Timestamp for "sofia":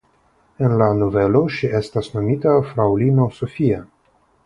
3.41-3.83